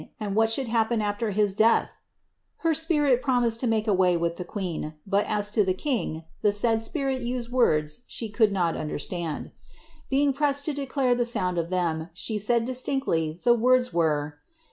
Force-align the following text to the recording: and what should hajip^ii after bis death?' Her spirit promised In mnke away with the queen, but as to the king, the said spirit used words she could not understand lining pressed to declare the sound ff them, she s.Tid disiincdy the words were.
and 0.19 0.33
what 0.35 0.51
should 0.51 0.65
hajip^ii 0.65 0.99
after 0.99 1.31
bis 1.33 1.53
death?' 1.53 1.91
Her 2.65 2.73
spirit 2.73 3.21
promised 3.21 3.63
In 3.63 3.69
mnke 3.69 3.85
away 3.87 4.17
with 4.17 4.37
the 4.37 4.43
queen, 4.43 4.95
but 5.05 5.27
as 5.27 5.51
to 5.51 5.63
the 5.63 5.75
king, 5.75 6.23
the 6.41 6.51
said 6.51 6.81
spirit 6.81 7.21
used 7.21 7.51
words 7.51 8.01
she 8.07 8.27
could 8.27 8.51
not 8.51 8.75
understand 8.75 9.51
lining 10.11 10.33
pressed 10.33 10.65
to 10.65 10.73
declare 10.73 11.13
the 11.13 11.23
sound 11.23 11.59
ff 11.59 11.69
them, 11.69 12.09
she 12.15 12.37
s.Tid 12.37 12.65
disiincdy 12.65 13.43
the 13.43 13.53
words 13.53 13.93
were. 13.93 14.39